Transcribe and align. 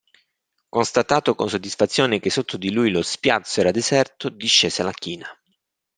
Constatato 0.67 1.35
con 1.35 1.47
soddisfazione 1.47 2.19
che 2.19 2.31
sotto 2.31 2.57
di 2.57 2.71
lui 2.71 2.89
lo 2.89 3.03
spiazzo 3.03 3.59
era 3.59 3.69
deserto, 3.69 4.29
discese 4.29 4.81
la 4.81 4.91
china. 4.93 5.27